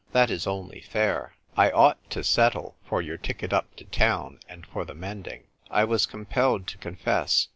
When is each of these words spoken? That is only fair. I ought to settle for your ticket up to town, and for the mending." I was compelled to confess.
That 0.13 0.31
is 0.31 0.47
only 0.47 0.81
fair. 0.81 1.35
I 1.55 1.69
ought 1.69 2.09
to 2.09 2.23
settle 2.23 2.75
for 2.85 3.03
your 3.03 3.17
ticket 3.17 3.53
up 3.53 3.75
to 3.75 3.83
town, 3.85 4.39
and 4.49 4.65
for 4.65 4.83
the 4.83 4.95
mending." 4.95 5.43
I 5.69 5.83
was 5.83 6.07
compelled 6.07 6.65
to 6.69 6.79
confess. 6.79 7.49